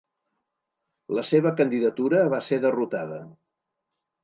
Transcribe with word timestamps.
La 1.17 1.25
seva 1.33 1.51
candidatura 1.61 2.23
va 2.33 2.41
ser 2.49 2.61
derrotada. 2.65 3.23